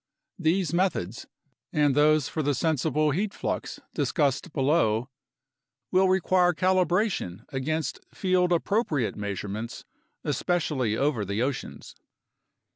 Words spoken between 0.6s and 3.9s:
methods (and those for the sensible heat flux